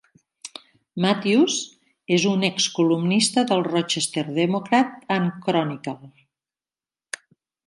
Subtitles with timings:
[1.03, 1.57] Matthews
[2.17, 6.13] és un ex columnista del "Rochester Democrat and Chronicle".